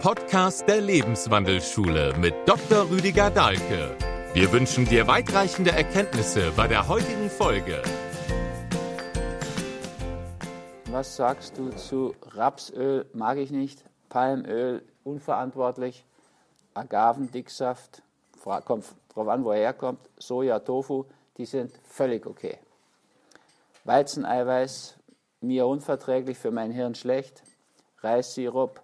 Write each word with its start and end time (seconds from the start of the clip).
Podcast 0.00 0.66
der 0.66 0.80
Lebenswandelschule 0.80 2.14
mit 2.16 2.34
Dr. 2.46 2.88
Rüdiger 2.88 3.28
Dahlke. 3.28 3.94
Wir 4.32 4.50
wünschen 4.50 4.86
dir 4.86 5.06
weitreichende 5.06 5.72
Erkenntnisse 5.72 6.52
bei 6.56 6.66
der 6.66 6.88
heutigen 6.88 7.28
Folge. 7.28 7.82
Was 10.86 11.16
sagst 11.16 11.58
du 11.58 11.68
zu 11.68 12.14
Rapsöl? 12.22 13.10
Mag 13.12 13.36
ich 13.36 13.50
nicht. 13.50 13.84
Palmöl, 14.08 14.82
unverantwortlich. 15.04 16.06
Agavendicksaft, 16.72 18.02
kommt 18.64 18.86
drauf 19.12 19.28
an, 19.28 19.44
woher 19.44 19.64
er 19.64 19.74
kommt. 19.74 20.00
Soja, 20.16 20.60
Tofu, 20.60 21.04
die 21.36 21.44
sind 21.44 21.72
völlig 21.84 22.24
okay. 22.24 22.56
Weizeneiweiß, 23.84 24.96
mir 25.42 25.66
unverträglich, 25.66 26.38
für 26.38 26.52
mein 26.52 26.70
Hirn 26.70 26.94
schlecht. 26.94 27.42
Reissirup, 28.02 28.80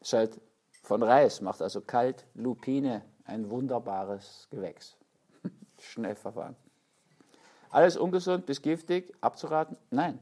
ist 0.00 0.12
halt 0.12 0.40
von 0.82 1.02
Reis, 1.02 1.40
macht 1.40 1.62
also 1.62 1.80
kalt. 1.80 2.24
Lupine, 2.34 3.02
ein 3.24 3.50
wunderbares 3.50 4.48
Gewächs. 4.50 4.96
Schnell 5.80 6.14
verfahren. 6.14 6.56
Alles 7.70 7.96
ungesund 7.96 8.46
bis 8.46 8.62
giftig, 8.62 9.14
abzuraten? 9.20 9.76
Nein. 9.90 10.18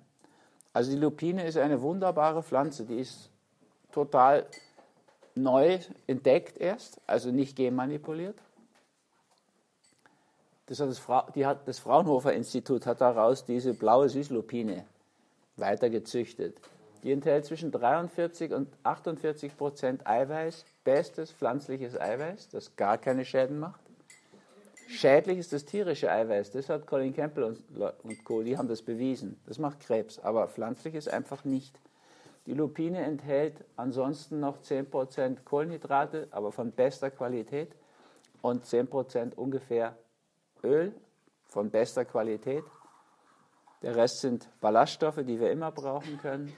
Also 0.72 0.90
die 0.90 0.98
Lupine 0.98 1.46
ist 1.46 1.56
eine 1.56 1.80
wunderbare 1.80 2.42
Pflanze, 2.42 2.84
die 2.84 2.98
ist 2.98 3.30
total 3.90 4.46
neu 5.34 5.78
entdeckt 6.06 6.58
erst, 6.58 7.00
also 7.06 7.30
nicht 7.30 7.56
genmanipuliert. 7.56 8.38
Das, 10.66 10.80
hat 10.80 10.90
das, 10.90 10.98
Fra 10.98 11.26
hat 11.44 11.66
das 11.66 11.78
Fraunhofer 11.78 12.34
Institut 12.34 12.84
hat 12.84 13.00
daraus 13.00 13.46
diese 13.46 13.72
blaue 13.72 14.10
Süßlupine 14.10 14.84
weiter 15.56 15.88
gezüchtet. 15.88 16.60
Die 17.02 17.12
enthält 17.12 17.44
zwischen 17.44 17.70
43 17.70 18.52
und 18.52 18.68
48 18.82 19.56
Prozent 19.56 20.06
Eiweiß, 20.06 20.64
bestes 20.84 21.32
pflanzliches 21.32 21.98
Eiweiß, 21.98 22.48
das 22.48 22.76
gar 22.76 22.98
keine 22.98 23.24
Schäden 23.24 23.58
macht. 23.58 23.80
Schädlich 24.88 25.38
ist 25.38 25.52
das 25.52 25.64
tierische 25.64 26.10
Eiweiß, 26.10 26.50
das 26.50 26.68
hat 26.68 26.86
Colin 26.86 27.14
Campbell 27.14 27.44
und, 27.44 28.24
Co., 28.24 28.42
die 28.42 28.56
haben 28.56 28.68
das 28.68 28.82
bewiesen. 28.82 29.38
Das 29.46 29.58
macht 29.58 29.80
Krebs, 29.80 30.18
aber 30.18 30.48
pflanzliches 30.48 31.08
einfach 31.08 31.44
nicht. 31.44 31.78
Die 32.46 32.54
Lupine 32.54 33.02
enthält 33.02 33.62
ansonsten 33.76 34.40
noch 34.40 34.62
10% 34.62 35.44
Kohlenhydrate, 35.44 36.28
aber 36.30 36.50
von 36.50 36.72
bester 36.72 37.10
Qualität 37.10 37.76
und 38.40 38.64
10% 38.64 39.34
ungefähr 39.34 39.94
Öl 40.64 40.94
von 41.44 41.70
bester 41.70 42.06
Qualität. 42.06 42.64
Der 43.82 43.94
Rest 43.94 44.20
sind 44.20 44.48
Ballaststoffe, 44.60 45.22
die 45.26 45.38
wir 45.38 45.50
immer 45.50 45.70
brauchen 45.70 46.18
können. 46.18 46.54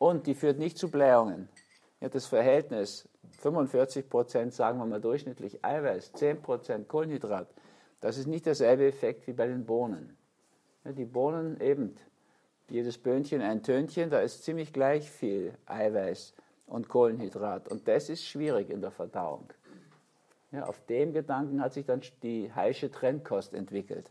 Und 0.00 0.26
die 0.26 0.34
führt 0.34 0.58
nicht 0.58 0.78
zu 0.78 0.90
Blähungen. 0.90 1.50
Ja, 2.00 2.08
das 2.08 2.24
Verhältnis 2.24 3.06
45% 3.42 4.50
sagen 4.50 4.78
wir 4.78 4.86
mal 4.86 4.98
durchschnittlich 4.98 5.62
Eiweiß, 5.62 6.14
10% 6.14 6.86
Kohlenhydrat, 6.86 7.48
das 8.00 8.16
ist 8.16 8.26
nicht 8.26 8.46
derselbe 8.46 8.86
Effekt 8.86 9.26
wie 9.26 9.34
bei 9.34 9.46
den 9.46 9.66
Bohnen. 9.66 10.16
Ja, 10.86 10.92
die 10.92 11.04
Bohnen 11.04 11.60
eben, 11.60 11.96
jedes 12.70 12.96
Böhnchen 12.96 13.42
ein 13.42 13.62
Tönchen, 13.62 14.08
da 14.08 14.20
ist 14.20 14.42
ziemlich 14.42 14.72
gleich 14.72 15.10
viel 15.10 15.52
Eiweiß 15.66 16.32
und 16.66 16.88
Kohlenhydrat. 16.88 17.68
Und 17.68 17.86
das 17.86 18.08
ist 18.08 18.24
schwierig 18.24 18.70
in 18.70 18.80
der 18.80 18.92
Verdauung. 18.92 19.52
Ja, 20.50 20.64
auf 20.64 20.80
dem 20.86 21.12
Gedanken 21.12 21.60
hat 21.60 21.74
sich 21.74 21.84
dann 21.84 22.00
die 22.22 22.50
heische 22.54 22.90
Trendkost 22.90 23.52
entwickelt. 23.52 24.10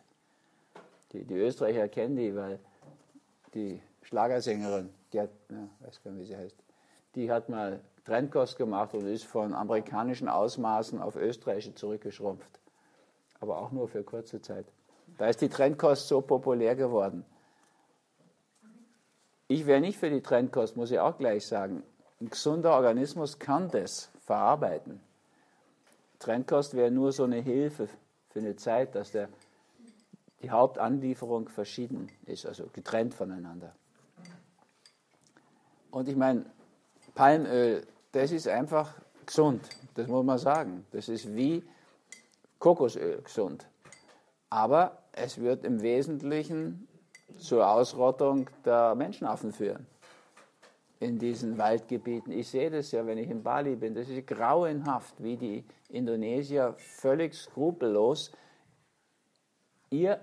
Die, 1.14 1.24
die 1.24 1.34
Österreicher 1.34 1.88
kennen 1.88 2.16
die, 2.16 2.36
weil 2.36 2.60
die 3.56 3.82
Schlagersängerin, 4.04 4.94
die 5.14 5.22
hat, 5.22 5.30
ja, 5.50 5.70
weiß 5.80 6.04
gar 6.04 6.12
nicht, 6.12 6.22
wie 6.22 6.26
sie 6.26 6.38
heißt, 6.38 6.56
die 7.16 7.32
hat 7.32 7.50
mal 7.50 7.82
Trendkost 8.06 8.58
gemacht 8.58 8.94
und 8.94 9.06
ist 9.08 9.26
von 9.26 9.54
amerikanischen 9.54 10.28
Ausmaßen 10.28 11.02
auf 11.02 11.16
österreichische 11.16 11.76
zurückgeschrumpft. 11.76 12.60
Aber 13.40 13.60
auch 13.60 13.72
nur 13.72 13.88
für 13.88 14.04
kurze 14.04 14.42
Zeit. 14.42 14.66
Da 15.18 15.28
ist 15.28 15.42
die 15.42 15.50
Trendkost 15.50 16.08
so 16.08 16.22
populär 16.22 16.76
geworden. 16.76 17.26
Ich 19.48 19.66
wäre 19.66 19.82
nicht 19.82 19.98
für 19.98 20.10
die 20.10 20.22
Trendkost, 20.22 20.78
muss 20.78 20.92
ich 20.92 21.00
auch 21.00 21.18
gleich 21.18 21.46
sagen. 21.46 21.84
Ein 22.22 22.30
gesunder 22.30 22.74
Organismus 22.74 23.40
kann 23.40 23.70
das 23.70 24.12
verarbeiten. 24.20 25.00
Trendkost 26.20 26.76
wäre 26.76 26.92
nur 26.92 27.12
so 27.12 27.24
eine 27.24 27.42
Hilfe 27.42 27.88
für 28.30 28.40
eine 28.40 28.56
Zeit, 28.56 28.94
dass 28.94 29.12
der, 29.12 29.30
die 30.42 30.52
Hauptanlieferung 30.52 31.50
verschieden 31.50 32.12
ist, 32.26 32.46
also 32.46 32.68
getrennt 32.74 33.14
voneinander. 33.14 33.74
Und 35.92 36.08
ich 36.08 36.16
meine, 36.16 36.46
Palmöl, 37.16 37.86
das 38.12 38.32
ist 38.32 38.48
einfach 38.48 38.94
gesund, 39.26 39.62
das 39.96 40.08
muss 40.08 40.26
man 40.26 40.38
sagen. 40.38 40.86
Das 40.92 41.10
ist 41.10 41.36
wie 41.36 41.64
Kokosöl 42.60 43.22
gesund. 43.22 43.66
Aber 44.50 45.04
es 45.12 45.40
wird 45.40 45.64
im 45.64 45.82
Wesentlichen 45.82 46.88
zur 47.38 47.70
Ausrottung 47.70 48.50
der 48.66 48.96
Menschenaffen 48.96 49.52
führen 49.52 49.86
in 51.00 51.18
diesen 51.18 51.58
Waldgebieten. 51.58 52.34
Ich 52.34 52.50
sehe 52.50 52.70
das 52.70 52.92
ja, 52.92 53.06
wenn 53.06 53.18
ich 53.18 53.30
in 53.30 53.42
Bali 53.42 53.76
bin. 53.76 53.96
Das 53.96 54.10
ist 54.10 54.28
grauenhaft, 54.28 55.22
wie 55.24 55.38
die 55.38 55.66
Indonesier 55.90 56.76
völlig 56.78 57.36
skrupellos 57.36 58.32
ihr 59.90 60.20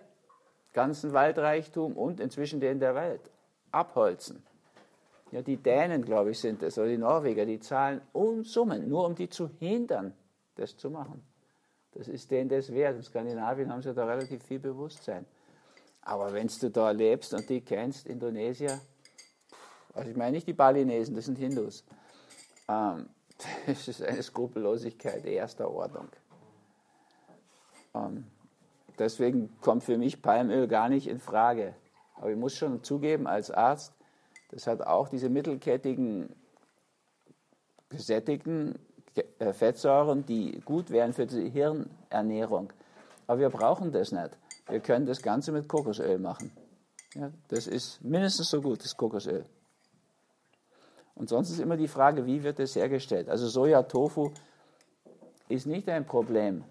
ganzen 0.72 1.12
Waldreichtum 1.14 1.96
und 1.96 2.20
inzwischen 2.20 2.60
den 2.60 2.78
der 2.78 2.94
Welt 2.94 3.30
abholzen. 3.72 4.44
Ja, 5.32 5.42
die 5.42 5.56
Dänen, 5.56 6.04
glaube 6.04 6.30
ich, 6.30 6.38
sind 6.38 6.62
es, 6.62 6.78
oder 6.78 6.88
die 6.88 6.98
Norweger, 6.98 7.44
die 7.44 7.58
zahlen 7.58 8.00
Unsummen, 8.12 8.88
nur 8.88 9.06
um 9.06 9.14
die 9.14 9.28
zu 9.28 9.48
hindern, 9.58 10.14
das 10.54 10.76
zu 10.76 10.90
machen. 10.90 11.22
Das 11.92 12.08
ist 12.08 12.30
denen 12.30 12.48
das 12.48 12.72
wert. 12.72 12.96
In 12.96 13.02
Skandinavien 13.02 13.72
haben 13.72 13.82
sie 13.82 13.92
da 13.92 14.04
relativ 14.04 14.42
viel 14.44 14.58
Bewusstsein. 14.58 15.26
Aber 16.02 16.32
wenn 16.32 16.46
du 16.46 16.70
da 16.70 16.90
lebst 16.90 17.34
und 17.34 17.48
die 17.48 17.60
kennst, 17.62 18.06
Indonesier, 18.06 18.80
also 19.92 20.10
ich 20.10 20.16
meine 20.16 20.32
nicht 20.32 20.46
die 20.46 20.52
Balinesen, 20.52 21.14
das 21.14 21.24
sind 21.24 21.38
Hindus. 21.38 21.84
Ähm, 22.68 23.08
das 23.66 23.88
ist 23.88 24.02
eine 24.02 24.22
Skrupellosigkeit 24.22 25.24
erster 25.24 25.70
Ordnung. 25.70 26.08
Ähm, 27.94 28.26
deswegen 28.98 29.58
kommt 29.60 29.82
für 29.82 29.98
mich 29.98 30.22
Palmöl 30.22 30.68
gar 30.68 30.88
nicht 30.88 31.08
in 31.08 31.18
Frage. 31.18 31.74
Aber 32.14 32.30
ich 32.30 32.36
muss 32.36 32.54
schon 32.54 32.84
zugeben, 32.84 33.26
als 33.26 33.50
Arzt, 33.50 33.95
das 34.48 34.66
hat 34.66 34.82
auch 34.82 35.08
diese 35.08 35.28
mittelkettigen, 35.28 36.28
gesättigten 37.88 38.78
äh, 39.38 39.52
Fettsäuren, 39.52 40.24
die 40.26 40.60
gut 40.64 40.90
wären 40.90 41.12
für 41.12 41.26
die 41.26 41.50
Hirnernährung. 41.50 42.72
Aber 43.26 43.40
wir 43.40 43.50
brauchen 43.50 43.92
das 43.92 44.12
nicht. 44.12 44.30
Wir 44.68 44.80
können 44.80 45.06
das 45.06 45.22
Ganze 45.22 45.52
mit 45.52 45.68
Kokosöl 45.68 46.18
machen. 46.18 46.50
Ja, 47.14 47.30
das 47.48 47.66
ist 47.66 48.02
mindestens 48.04 48.50
so 48.50 48.60
gut, 48.60 48.84
das 48.84 48.96
Kokosöl. 48.96 49.44
Und 51.14 51.30
sonst 51.30 51.50
ist 51.50 51.60
immer 51.60 51.76
die 51.76 51.88
Frage, 51.88 52.26
wie 52.26 52.42
wird 52.42 52.58
das 52.58 52.76
hergestellt? 52.76 53.28
Also 53.28 53.48
Soja-Tofu 53.48 54.32
ist 55.48 55.66
nicht 55.66 55.88
ein 55.88 56.04
Problem, 56.04 56.64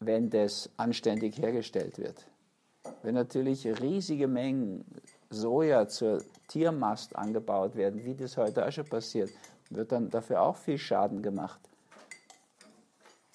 wenn 0.00 0.30
das 0.30 0.70
anständig 0.76 1.38
hergestellt 1.38 1.98
wird. 1.98 2.26
Wenn 3.02 3.14
natürlich 3.14 3.66
riesige 3.80 4.28
Mengen 4.28 4.84
Soja 5.32 5.88
zur 5.88 6.22
Tiermast 6.48 7.16
angebaut 7.16 7.74
werden, 7.74 8.04
wie 8.04 8.14
das 8.14 8.36
heute 8.36 8.66
auch 8.66 8.70
schon 8.70 8.84
passiert, 8.84 9.30
wird 9.70 9.90
dann 9.90 10.10
dafür 10.10 10.42
auch 10.42 10.56
viel 10.56 10.78
Schaden 10.78 11.22
gemacht. 11.22 11.60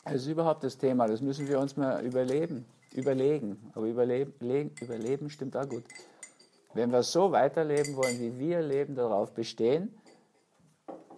Das 0.06 0.16
ist 0.16 0.28
überhaupt 0.28 0.63
das 0.63 0.78
Thema, 0.78 1.07
das 1.07 1.22
müssen 1.22 1.47
wir 1.47 1.59
uns 1.59 1.75
mal 1.75 2.06
überleben, 2.06 2.66
überlegen. 2.94 3.72
Aber 3.74 3.88
überleben, 3.88 4.72
überleben 4.80 5.30
stimmt 5.30 5.57
auch 5.57 5.68
gut. 5.68 5.84
Wenn 6.74 6.91
wir 6.91 7.03
so 7.03 7.31
weiterleben 7.31 7.96
wollen, 7.96 8.19
wie 8.19 8.38
wir 8.38 8.62
leben, 8.62 8.96
darauf 8.96 9.34
bestehen, 9.34 9.94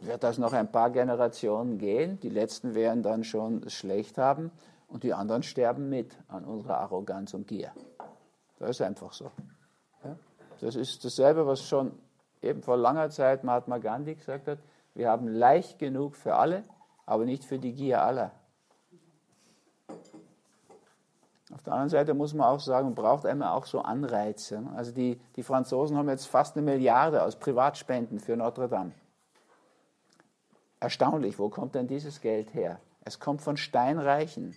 wird 0.01 0.23
das 0.23 0.37
noch 0.37 0.53
ein 0.53 0.71
paar 0.71 0.89
Generationen 0.89 1.77
gehen. 1.77 2.19
Die 2.21 2.29
letzten 2.29 2.73
werden 2.73 3.03
dann 3.03 3.23
schon 3.23 3.69
schlecht 3.69 4.17
haben 4.17 4.51
und 4.87 5.03
die 5.03 5.13
anderen 5.13 5.43
sterben 5.43 5.89
mit 5.89 6.17
an 6.27 6.45
unserer 6.45 6.79
Arroganz 6.79 7.33
und 7.33 7.47
Gier. 7.47 7.71
Das 8.57 8.71
ist 8.71 8.81
einfach 8.81 9.13
so. 9.13 9.29
Das 10.59 10.75
ist 10.75 11.03
dasselbe, 11.05 11.47
was 11.47 11.63
schon 11.63 11.91
eben 12.41 12.61
vor 12.61 12.77
langer 12.77 13.09
Zeit 13.09 13.43
Mahatma 13.43 13.77
Gandhi 13.77 14.15
gesagt 14.15 14.47
hat. 14.47 14.59
Wir 14.93 15.09
haben 15.09 15.27
leicht 15.27 15.79
genug 15.79 16.15
für 16.15 16.35
alle, 16.35 16.63
aber 17.05 17.25
nicht 17.25 17.45
für 17.45 17.59
die 17.59 17.73
Gier 17.73 18.01
aller. 18.01 18.31
Auf 21.51 21.63
der 21.63 21.73
anderen 21.73 21.89
Seite 21.89 22.13
muss 22.13 22.33
man 22.33 22.47
auch 22.47 22.59
sagen, 22.59 22.87
man 22.87 22.95
braucht 22.95 23.25
einmal 23.25 23.53
auch 23.53 23.65
so 23.65 23.81
Anreize. 23.81 24.63
Also 24.75 24.91
die, 24.91 25.19
die 25.35 25.43
Franzosen 25.43 25.97
haben 25.97 26.07
jetzt 26.09 26.27
fast 26.27 26.55
eine 26.55 26.63
Milliarde 26.63 27.23
aus 27.23 27.37
Privatspenden 27.37 28.19
für 28.19 28.37
Notre 28.37 28.67
Dame. 28.67 28.91
Erstaunlich, 30.79 31.39
wo 31.39 31.49
kommt 31.49 31.75
denn 31.75 31.87
dieses 31.87 32.21
Geld 32.21 32.53
her? 32.53 32.79
Es 33.03 33.19
kommt 33.19 33.41
von 33.41 33.57
Steinreichen. 33.57 34.55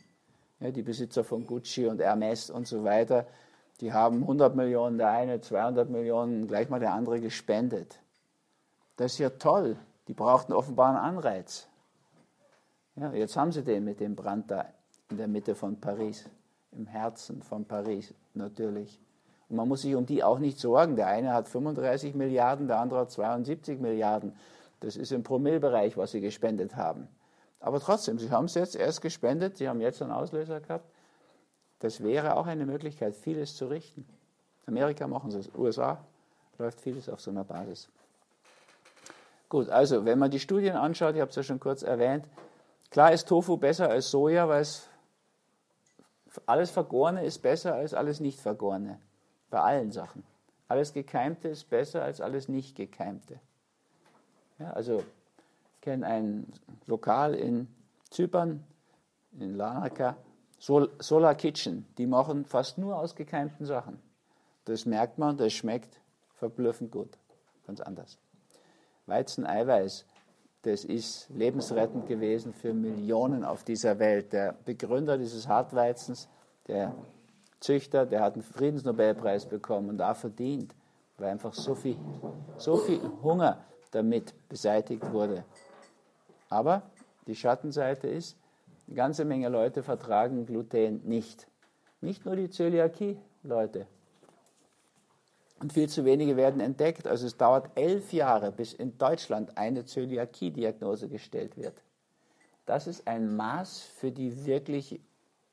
Ja, 0.61 0.71
die 0.71 0.83
Besitzer 0.83 1.25
von 1.25 1.47
Gucci 1.47 1.87
und 1.87 2.01
Hermes 2.01 2.51
und 2.51 2.69
so 2.69 2.85
weiter, 2.85 3.27
die 3.83 3.93
haben 3.93 4.23
100 4.23 4.55
Millionen 4.55 4.97
der 4.97 5.11
eine, 5.11 5.41
200 5.41 5.91
Millionen, 5.91 6.47
gleich 6.47 6.71
mal 6.71 6.79
der 6.79 6.95
andere 6.95 7.21
gespendet. 7.21 7.99
Das 8.97 9.15
ist 9.15 9.19
ja 9.19 9.31
toll. 9.31 9.77
Die 10.07 10.15
brauchten 10.15 10.53
offenbar 10.53 10.91
einen 10.91 10.99
Anreiz. 10.99 11.67
Ja, 12.95 13.13
jetzt 13.13 13.37
haben 13.37 13.51
sie 13.51 13.65
den 13.65 13.85
mit 13.85 13.99
dem 13.99 14.15
Brand 14.15 14.53
da 14.53 14.67
in 15.11 15.17
der 15.17 15.27
Mitte 15.27 15.57
von 15.57 15.81
Paris, 15.81 16.31
im 16.71 16.87
Herzen 16.87 17.43
von 17.43 17.65
Paris 17.65 18.15
natürlich. 18.35 19.01
Und 19.49 19.57
man 19.57 19.67
muss 19.67 19.83
sich 19.83 19.97
um 19.97 20.07
die 20.07 20.23
auch 20.23 20.39
nicht 20.39 20.61
sorgen. 20.61 20.95
Der 20.95 21.09
eine 21.09 21.33
hat 21.33 21.49
35 21.49 22.15
Milliarden, 22.15 22.69
der 22.69 22.79
andere 22.79 23.01
hat 23.01 23.11
72 23.11 23.81
Milliarden. 23.81 24.37
Das 24.79 24.97
ist 24.97 25.11
im 25.11 25.25
Promillbereich, 25.25 25.97
was 25.97 26.13
sie 26.13 26.21
gespendet 26.21 26.77
haben. 26.77 27.09
Aber 27.59 27.81
trotzdem, 27.81 28.21
sie 28.21 28.31
haben 28.31 28.45
es 28.45 28.55
jetzt 28.55 28.77
erst 28.77 29.03
gespendet, 29.03 29.57
sie 29.57 29.69
haben 29.69 29.81
jetzt 29.81 30.01
einen 30.03 30.13
Auslöser 30.13 30.61
gehabt. 30.61 30.89
Das 31.83 32.01
wäre 32.03 32.37
auch 32.37 32.47
eine 32.47 32.65
Möglichkeit, 32.65 33.17
vieles 33.17 33.57
zu 33.57 33.67
richten. 33.67 34.07
Amerika 34.67 35.09
machen 35.09 35.33
sie 35.33 35.41
es, 35.41 35.51
USA 35.57 35.99
läuft 36.59 36.81
vieles 36.81 37.09
auf 37.09 37.21
so 37.21 37.33
einer 37.33 37.43
Basis. 37.43 37.89
Gut, 39.49 39.69
also 39.69 40.05
wenn 40.05 40.19
man 40.19 40.31
die 40.31 40.39
Studien 40.39 40.77
anschaut, 40.77 41.17
ich 41.17 41.21
habe 41.21 41.31
es 41.31 41.37
ja 41.37 41.43
schon 41.43 41.59
kurz 41.59 41.83
erwähnt, 41.83 42.25
klar 42.91 43.13
ist 43.13 43.27
Tofu 43.27 43.57
besser 43.57 43.91
als 43.91 44.13
Soja, 44.13 44.49
weil 44.49 44.63
es 44.63 44.89
alles 46.47 46.71
Vergorene 46.71 47.25
ist 47.25 47.41
besser 47.41 47.75
als 47.75 47.95
alles 47.95 48.21
nicht 48.21 48.39
Vergorene. 48.39 49.01
Bei 49.51 49.59
allen 49.59 49.91
Sachen. 49.91 50.23
Alles 50.69 50.93
Gekeimte 50.93 51.49
ist 51.49 51.69
besser 51.69 52.05
als 52.05 52.21
alles 52.21 52.49
nicht 52.49 52.77
Gekeimte. 52.77 53.41
Ja, 54.61 54.71
also 54.71 55.03
ich 55.75 55.81
kenne 55.81 56.07
ein 56.07 56.47
Lokal 56.87 57.35
in 57.35 57.67
Zypern, 58.09 58.65
in 59.39 59.57
Larnaca, 59.57 60.17
Sol 60.63 60.93
Solar 61.01 61.35
Kitchen. 61.35 61.87
Die 61.99 62.07
machen 62.07 62.45
fast 62.45 62.79
nur 62.79 62.97
aus 62.97 63.17
gekeimten 63.17 63.67
Sachen. 63.67 64.01
Das 64.65 64.87
merkt 64.87 65.19
man, 65.19 65.37
das 65.37 65.53
schmeckt 65.53 66.01
verblüffend 66.37 66.93
gut. 66.93 67.19
Ganz 67.67 67.81
anders. 67.81 68.17
Weizeneiweiß, 69.07 70.07
das 70.63 70.85
ist 70.85 71.29
lebensrettend 71.31 72.07
gewesen 72.07 72.55
für 72.55 72.73
Millionen 72.75 73.43
auf 73.43 73.65
dieser 73.65 73.99
Welt. 73.99 74.33
Der 74.33 74.55
Begründer 74.65 75.19
dieses 75.19 75.49
Hartweizens, 75.49 76.29
der 76.69 76.95
Züchter, 77.59 78.07
der 78.07 78.21
hat 78.21 78.35
einen 78.35 78.45
Friedensnobelpreis 78.45 79.47
bekommen 79.47 79.89
und 79.89 79.99
da 79.99 80.15
verdient, 80.15 80.77
weil 81.19 81.31
einfach 81.31 81.55
so 81.55 81.75
viel, 81.75 81.97
so 82.57 82.77
viel 82.77 83.01
Hunger 83.21 83.65
damit 83.91 84.33
beseitigt 84.49 85.13
wurde. 85.13 85.45
Aber 86.49 86.83
die 87.27 87.35
Schattenseite 87.35 88.07
ist, 88.07 88.37
eine 88.87 88.97
ganze 88.97 89.25
Menge 89.25 89.49
Leute 89.49 89.83
vertragen 89.83 90.47
Gluten 90.47 91.01
nicht. 91.05 91.47
Nicht 92.01 92.25
nur 92.25 92.37
die 92.37 92.51
Zöliakie-Leute, 92.51 93.87
und 95.63 95.73
viel 95.73 95.89
zu 95.89 96.05
wenige 96.05 96.37
werden 96.37 96.61
entdeckt. 96.61 97.07
Also 97.07 97.25
es 97.25 97.37
dauert 97.37 97.71
elf 97.77 98.13
Jahre, 98.13 98.51
bis 98.51 98.73
in 98.73 98.99
Deutschland 98.99 99.57
eine 99.57 99.85
Zöliakie-Diagnose 99.85 101.09
gestellt 101.09 101.57
wird. 101.57 101.81
Das 102.67 102.89
ist 102.89 103.07
ein 103.07 103.37
Maß 103.37 103.81
für 103.81 104.11
die 104.11 104.45
wirkliche 104.45 104.99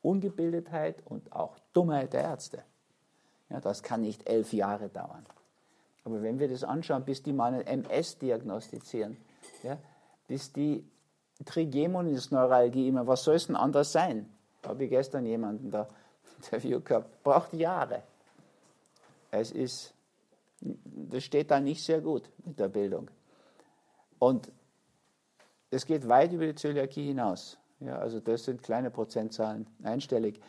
Ungebildetheit 0.02 0.96
und 1.04 1.32
auch 1.32 1.56
Dummheit 1.72 2.12
der 2.12 2.22
Ärzte. 2.22 2.64
Ja, 3.50 3.60
das 3.60 3.84
kann 3.84 4.00
nicht 4.00 4.28
elf 4.28 4.52
Jahre 4.52 4.88
dauern. 4.88 5.24
Aber 6.04 6.22
wenn 6.22 6.40
wir 6.40 6.48
das 6.48 6.64
anschauen, 6.64 7.04
bis 7.04 7.22
die 7.22 7.32
mal 7.32 7.54
einen 7.54 7.84
MS 7.84 8.18
diagnostizieren, 8.18 9.16
ja, 9.62 9.78
bis 10.26 10.52
die 10.52 10.84
Trigeminusneuralgie 11.44 12.88
immer, 12.88 13.06
was 13.06 13.24
soll 13.24 13.36
es 13.36 13.46
denn 13.46 13.56
anders 13.56 13.92
sein? 13.92 14.28
Habe 14.66 14.84
ich 14.84 14.90
gestern 14.90 15.24
jemanden 15.24 15.70
da 15.70 15.88
Interview 16.36 16.80
gehabt, 16.80 17.22
braucht 17.22 17.52
Jahre. 17.52 18.02
Es 19.30 19.50
ist 19.52 19.94
das 20.60 21.24
steht 21.24 21.50
da 21.50 21.60
nicht 21.60 21.82
sehr 21.82 22.00
gut 22.00 22.30
mit 22.44 22.58
der 22.58 22.68
Bildung. 22.68 23.10
Und 24.18 24.52
es 25.70 25.86
geht 25.86 26.08
weit 26.08 26.32
über 26.32 26.46
die 26.46 26.54
Zöliakie 26.54 27.06
hinaus. 27.06 27.58
Ja, 27.80 27.96
also 27.98 28.20
das 28.20 28.44
sind 28.44 28.62
kleine 28.62 28.90
Prozentzahlen, 28.90 29.66
einstellig. 29.82 30.40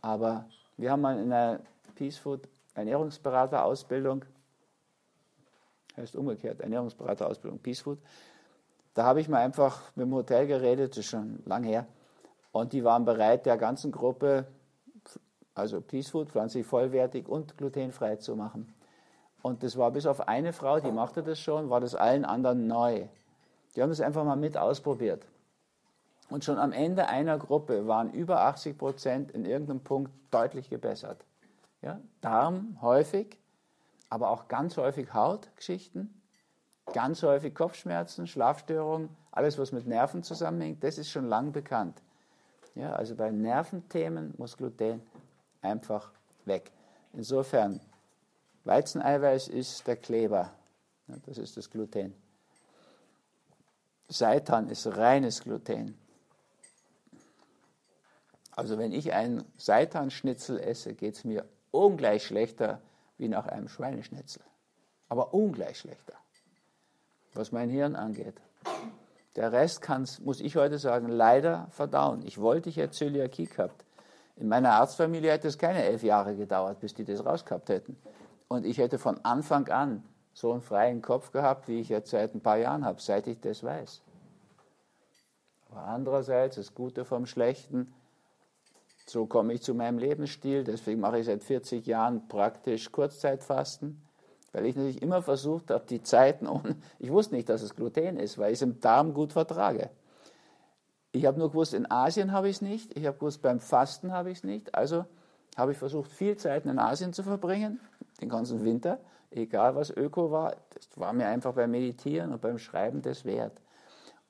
Aber 0.00 0.48
wir 0.76 0.90
haben 0.90 1.02
mal 1.02 1.18
in 1.18 1.32
einer 1.32 1.60
Peace 1.94 2.16
Food 2.16 2.48
Ernährungsberaterausbildung, 2.74 4.24
heißt 5.96 6.16
umgekehrt, 6.16 6.60
Ernährungsberaterausbildung 6.60 7.58
Peace 7.58 7.80
Food. 7.80 7.98
Da 8.98 9.04
habe 9.04 9.20
ich 9.20 9.28
mal 9.28 9.38
einfach 9.38 9.80
mit 9.94 10.06
dem 10.06 10.12
Hotel 10.12 10.48
geredet, 10.48 10.90
das 10.90 10.98
ist 10.98 11.10
schon 11.10 11.40
lang 11.46 11.62
her. 11.62 11.86
Und 12.50 12.72
die 12.72 12.82
waren 12.82 13.04
bereit, 13.04 13.46
der 13.46 13.56
ganzen 13.56 13.92
Gruppe, 13.92 14.48
also 15.54 15.80
Peace 15.80 16.10
Food, 16.10 16.30
pflanzlich 16.30 16.66
vollwertig 16.66 17.28
und 17.28 17.56
glutenfrei 17.56 18.16
zu 18.16 18.34
machen. 18.34 18.74
Und 19.40 19.62
das 19.62 19.76
war 19.76 19.92
bis 19.92 20.04
auf 20.04 20.26
eine 20.26 20.52
Frau, 20.52 20.80
die 20.80 20.90
machte 20.90 21.22
das 21.22 21.38
schon, 21.38 21.70
war 21.70 21.78
das 21.78 21.94
allen 21.94 22.24
anderen 22.24 22.66
neu. 22.66 23.06
Die 23.76 23.82
haben 23.82 23.90
das 23.90 24.00
einfach 24.00 24.24
mal 24.24 24.34
mit 24.34 24.56
ausprobiert. 24.58 25.24
Und 26.28 26.44
schon 26.44 26.58
am 26.58 26.72
Ende 26.72 27.06
einer 27.06 27.38
Gruppe 27.38 27.86
waren 27.86 28.10
über 28.10 28.40
80 28.46 28.76
Prozent 28.76 29.30
in 29.30 29.44
irgendeinem 29.44 29.84
Punkt 29.84 30.10
deutlich 30.32 30.70
gebessert. 30.70 31.24
Ja? 31.82 32.00
Darm 32.20 32.78
häufig, 32.82 33.38
aber 34.10 34.30
auch 34.30 34.48
ganz 34.48 34.76
häufig 34.76 35.14
Hautgeschichten, 35.14 36.17
ganz 36.92 37.22
häufig 37.22 37.54
Kopfschmerzen, 37.54 38.26
Schlafstörungen, 38.26 39.08
alles, 39.32 39.58
was 39.58 39.72
mit 39.72 39.86
Nerven 39.86 40.22
zusammenhängt, 40.22 40.82
das 40.82 40.98
ist 40.98 41.10
schon 41.10 41.28
lang 41.28 41.52
bekannt. 41.52 42.00
Ja, 42.74 42.92
also 42.92 43.14
bei 43.14 43.30
Nerventhemen 43.30 44.34
muss 44.38 44.56
Gluten 44.56 45.02
einfach 45.62 46.12
weg. 46.44 46.70
Insofern 47.12 47.80
Weizeneiweiß 48.64 49.48
ist 49.48 49.86
der 49.86 49.96
Kleber, 49.96 50.52
das 51.26 51.38
ist 51.38 51.56
das 51.56 51.70
Gluten. 51.70 52.14
Seitan 54.08 54.68
ist 54.68 54.86
reines 54.86 55.42
Gluten. 55.42 55.98
Also 58.52 58.78
wenn 58.78 58.92
ich 58.92 59.12
einen 59.12 59.44
Seitanschnitzel 59.56 60.58
esse, 60.58 60.94
geht 60.94 61.14
es 61.14 61.24
mir 61.24 61.44
ungleich 61.70 62.24
schlechter 62.24 62.80
wie 63.16 63.28
nach 63.28 63.46
einem 63.46 63.68
Schweineschnitzel. 63.68 64.42
Aber 65.08 65.32
ungleich 65.32 65.78
schlechter, 65.78 66.14
was 67.38 67.52
mein 67.52 67.70
Hirn 67.70 67.96
angeht. 67.96 68.34
Der 69.36 69.52
Rest 69.52 69.80
kann's, 69.80 70.18
muss 70.18 70.40
ich 70.40 70.56
heute 70.56 70.78
sagen, 70.78 71.08
leider 71.08 71.68
verdauen. 71.70 72.22
Ich 72.26 72.40
wollte, 72.40 72.68
ich 72.68 72.76
hätte 72.76 72.90
Zöliakie 72.90 73.46
gehabt. 73.46 73.84
In 74.36 74.48
meiner 74.48 74.72
Arztfamilie 74.72 75.30
hätte 75.30 75.48
es 75.48 75.58
keine 75.58 75.84
elf 75.84 76.02
Jahre 76.02 76.34
gedauert, 76.34 76.80
bis 76.80 76.94
die 76.94 77.04
das 77.04 77.24
rausgehabt 77.24 77.68
hätten. 77.68 77.96
Und 78.48 78.66
ich 78.66 78.78
hätte 78.78 78.98
von 78.98 79.24
Anfang 79.24 79.68
an 79.68 80.02
so 80.32 80.52
einen 80.52 80.60
freien 80.60 81.02
Kopf 81.02 81.30
gehabt, 81.32 81.68
wie 81.68 81.80
ich 81.80 81.88
jetzt 81.88 82.10
seit 82.10 82.34
ein 82.34 82.40
paar 82.40 82.58
Jahren 82.58 82.84
habe, 82.84 83.00
seit 83.00 83.26
ich 83.26 83.40
das 83.40 83.62
weiß. 83.62 84.02
Aber 85.70 85.82
andererseits, 85.82 86.56
das 86.56 86.74
Gute 86.74 87.04
vom 87.04 87.26
Schlechten, 87.26 87.92
so 89.06 89.26
komme 89.26 89.54
ich 89.54 89.62
zu 89.62 89.74
meinem 89.74 89.98
Lebensstil. 89.98 90.64
Deswegen 90.64 91.00
mache 91.00 91.18
ich 91.20 91.26
seit 91.26 91.44
40 91.44 91.86
Jahren 91.86 92.26
praktisch 92.28 92.90
Kurzzeitfasten, 92.90 94.02
weil 94.52 94.66
ich 94.66 94.76
natürlich 94.76 95.02
immer 95.02 95.22
versucht 95.22 95.70
habe, 95.70 95.84
die 95.88 96.02
Zeiten 96.02 96.46
ohne. 96.46 96.76
Ich 96.98 97.10
wusste 97.10 97.34
nicht, 97.34 97.48
dass 97.48 97.62
es 97.62 97.74
Gluten 97.74 98.16
ist, 98.16 98.38
weil 98.38 98.52
ich 98.52 98.58
es 98.58 98.62
im 98.62 98.80
Darm 98.80 99.14
gut 99.14 99.32
vertrage. 99.32 99.90
Ich 101.12 101.26
habe 101.26 101.38
nur 101.38 101.50
gewusst, 101.50 101.74
in 101.74 101.90
Asien 101.90 102.32
habe 102.32 102.48
ich 102.48 102.56
es 102.56 102.62
nicht. 102.62 102.96
Ich 102.96 103.06
habe 103.06 103.16
gewusst, 103.16 103.42
beim 103.42 103.60
Fasten 103.60 104.12
habe 104.12 104.30
ich 104.30 104.38
es 104.38 104.44
nicht. 104.44 104.74
Also 104.74 105.04
habe 105.56 105.72
ich 105.72 105.78
versucht, 105.78 106.10
viel 106.10 106.36
Zeit 106.36 106.66
in 106.66 106.78
Asien 106.78 107.12
zu 107.12 107.22
verbringen 107.22 107.80
den 108.20 108.28
ganzen 108.28 108.64
Winter, 108.64 108.98
egal 109.30 109.74
was 109.74 109.90
Öko 109.90 110.30
war, 110.30 110.56
das 110.70 110.88
war 110.96 111.12
mir 111.12 111.26
einfach 111.26 111.54
beim 111.54 111.70
Meditieren 111.70 112.32
und 112.32 112.40
beim 112.40 112.58
Schreiben 112.58 113.02
das 113.02 113.24
wert. 113.24 113.60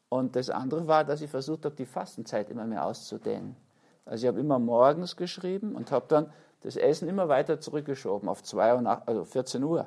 Und 0.09 0.37
das 0.37 0.51
andere 0.51 0.87
war, 0.87 1.05
dass 1.05 1.21
ich 1.21 1.31
versucht 1.31 1.65
habe, 1.65 1.75
die 1.75 1.87
Fastenzeit 1.87 2.51
immer 2.51 2.65
mehr 2.65 2.85
auszudehnen. 2.85 3.57
Also 4.05 4.25
ich 4.25 4.29
habe 4.29 4.41
immer 4.41 4.59
morgens 4.59 5.17
geschrieben 5.17 5.75
und 5.75 5.93
habe 5.93 6.07
dann 6.09 6.33
das 6.63 6.77
Essen 6.77 7.09
immer 7.09 7.29
weiter 7.29 7.61
zurückgeschoben 7.61 8.29
auf 8.29 8.43
2 8.43 8.77
Uhr, 8.77 9.03
also 9.07 9.25
14 9.25 9.63
Uhr, 9.63 9.87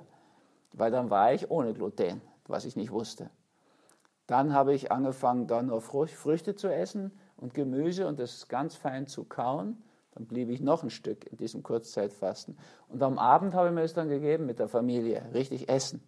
weil 0.73 0.91
dann 0.91 1.09
war 1.09 1.33
ich 1.33 1.49
ohne 1.49 1.73
Gluten, 1.73 2.21
was 2.47 2.65
ich 2.65 2.75
nicht 2.75 2.91
wusste. 2.91 3.29
Dann 4.27 4.53
habe 4.53 4.73
ich 4.73 4.91
angefangen, 4.91 5.47
dann 5.47 5.67
noch 5.67 5.81
Früchte 5.81 6.55
zu 6.55 6.69
essen 6.69 7.11
und 7.35 7.53
Gemüse 7.53 8.07
und 8.07 8.19
das 8.19 8.47
ganz 8.47 8.75
fein 8.75 9.07
zu 9.07 9.25
kauen. 9.25 9.83
Dann 10.13 10.25
blieb 10.25 10.49
ich 10.49 10.61
noch 10.61 10.83
ein 10.83 10.89
Stück 10.89 11.25
in 11.29 11.37
diesem 11.37 11.63
Kurzzeitfasten. 11.63 12.57
Und 12.87 13.01
am 13.01 13.17
Abend 13.17 13.53
habe 13.53 13.69
ich 13.69 13.73
mir 13.73 13.81
es 13.81 13.93
dann 13.93 14.09
gegeben 14.09 14.45
mit 14.45 14.59
der 14.59 14.67
Familie, 14.67 15.25
richtig 15.33 15.69
essen. 15.69 16.01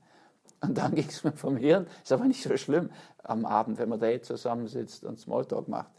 Und 0.62 0.77
dann 0.77 0.96
ging 0.96 1.08
es 1.08 1.24
mir 1.24 1.34
vom 1.34 1.58
Hirn, 1.58 1.88
ist 2.01 2.12
aber 2.12 2.25
nicht 2.25 2.43
so 2.43 2.55
schlimm 2.58 2.89
am 3.24 3.46
Abend, 3.46 3.77
wenn 3.77 3.89
man 3.89 4.00
da 4.00 4.08
jetzt 4.08 4.27
zusammensitzt 4.27 5.03
und 5.03 5.20
Smalltalk 5.20 5.67
macht. 5.67 5.91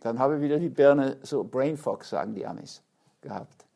Dann 0.00 0.18
habe 0.18 0.36
ich 0.36 0.40
wieder 0.40 0.58
die 0.58 0.70
Birne, 0.70 1.18
so 1.22 1.44
Brain 1.44 1.76
Fog 1.76 2.04
sagen 2.04 2.34
die 2.34 2.46
Amis, 2.46 2.82
gehabt. 3.20 3.66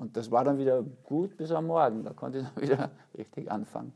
Und 0.00 0.16
das 0.16 0.30
war 0.30 0.44
dann 0.44 0.58
wieder 0.58 0.82
gut 1.04 1.36
bis 1.36 1.52
am 1.52 1.66
Morgen. 1.66 2.04
Da 2.04 2.12
konnte 2.12 2.38
ich 2.38 2.44
dann 2.44 2.56
wieder 2.62 2.90
richtig 3.16 3.50
anfangen. 3.50 3.92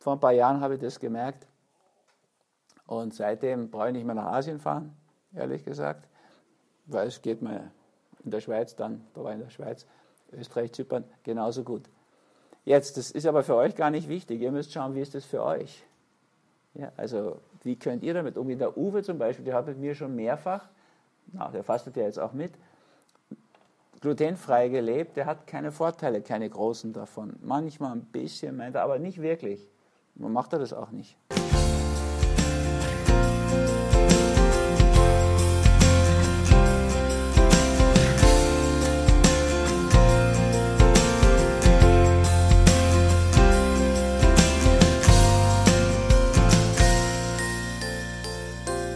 Vor 0.00 0.14
ein 0.14 0.20
paar 0.20 0.32
Jahren 0.32 0.60
habe 0.60 0.74
ich 0.74 0.80
das 0.80 0.98
gemerkt. 0.98 1.46
Und 2.86 3.14
seitdem 3.14 3.70
brauche 3.70 3.88
ich 3.88 3.94
nicht 3.94 4.04
mehr 4.04 4.14
nach 4.14 4.32
Asien 4.32 4.58
fahren, 4.58 4.94
ehrlich 5.32 5.64
gesagt 5.64 6.08
weil 6.86 7.08
es 7.08 7.22
geht 7.22 7.42
mir 7.42 7.70
in 8.24 8.30
der 8.30 8.40
Schweiz 8.40 8.76
dann, 8.76 9.06
da 9.14 9.24
war 9.24 9.32
in 9.32 9.40
der 9.40 9.50
Schweiz, 9.50 9.86
Österreich, 10.32 10.72
Zypern 10.72 11.04
genauso 11.22 11.62
gut. 11.62 11.82
Jetzt, 12.64 12.96
das 12.96 13.10
ist 13.10 13.26
aber 13.26 13.42
für 13.42 13.56
euch 13.56 13.74
gar 13.74 13.90
nicht 13.90 14.08
wichtig. 14.08 14.40
Ihr 14.40 14.50
müsst 14.50 14.72
schauen, 14.72 14.94
wie 14.94 15.00
ist 15.00 15.14
das 15.14 15.24
für 15.24 15.42
euch? 15.42 15.84
Ja, 16.74 16.92
also 16.96 17.40
wie 17.62 17.76
könnt 17.78 18.02
ihr 18.02 18.14
damit 18.14 18.36
umgehen? 18.36 18.58
Der 18.58 18.76
Uwe 18.76 19.02
zum 19.02 19.18
Beispiel, 19.18 19.44
der 19.44 19.54
hat 19.54 19.66
mit 19.66 19.78
mir 19.78 19.94
schon 19.94 20.14
mehrfach, 20.14 20.68
na, 21.32 21.48
der 21.50 21.62
fastet 21.62 21.96
ja 21.96 22.04
jetzt 22.04 22.18
auch 22.18 22.32
mit, 22.32 22.52
glutenfrei 24.04 24.68
gelebt, 24.68 25.16
der 25.16 25.24
hat 25.24 25.46
keine 25.46 25.72
Vorteile, 25.72 26.20
keine 26.20 26.50
großen 26.50 26.92
davon. 26.92 27.36
Manchmal 27.40 27.92
ein 27.92 28.04
bisschen, 28.04 28.54
meint 28.54 28.74
er, 28.74 28.82
aber 28.82 28.98
nicht 28.98 29.22
wirklich. 29.22 29.66
Man 30.14 30.30
macht 30.30 30.52
er 30.52 30.58
das 30.58 30.74
auch 30.74 30.90
nicht. 30.90 31.16